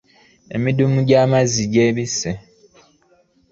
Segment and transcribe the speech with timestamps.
[0.55, 2.29] Emiddumu gy'amazzi gyabise.